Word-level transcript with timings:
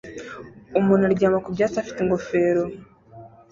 Umuntu 0.79 1.03
aryama 1.09 1.43
ku 1.43 1.49
byatsi 1.55 1.77
afite 1.79 1.99
ingofero 2.01 2.63